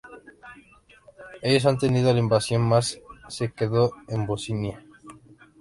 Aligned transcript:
Ellos 1.43 1.67
han 1.67 1.77
tenido 1.77 2.11
la 2.11 2.17
invasión 2.17 2.63
más 2.63 2.99
se 3.27 3.51
quedó 3.53 3.91
en 4.07 4.25
Bosnia. 4.25 4.83